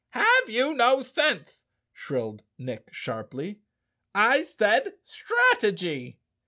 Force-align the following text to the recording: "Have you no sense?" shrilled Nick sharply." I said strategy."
"Have 0.09 0.49
you 0.49 0.73
no 0.73 1.03
sense?" 1.03 1.63
shrilled 1.93 2.41
Nick 2.57 2.91
sharply." 2.91 3.59
I 4.33 4.45
said 4.45 4.95
strategy." 5.03 6.17